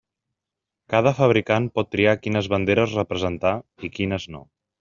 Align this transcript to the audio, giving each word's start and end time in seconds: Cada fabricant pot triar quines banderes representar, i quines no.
Cada 0.93 1.11
fabricant 1.19 1.69
pot 1.77 1.93
triar 1.97 2.17
quines 2.23 2.51
banderes 2.57 2.99
representar, 3.01 3.55
i 3.89 3.93
quines 4.01 4.31
no. 4.37 4.47